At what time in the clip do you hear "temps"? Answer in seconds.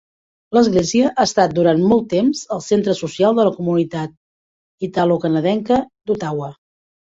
2.13-2.41